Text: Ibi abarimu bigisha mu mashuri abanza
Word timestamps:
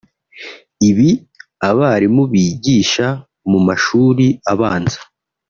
Ibi 0.89 1.09
abarimu 1.69 2.23
bigisha 2.31 3.07
mu 3.49 3.59
mashuri 3.67 4.25
abanza 4.51 4.99